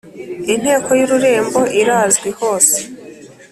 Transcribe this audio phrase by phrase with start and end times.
[0.53, 2.77] Inteko y Ururembo irazwi hose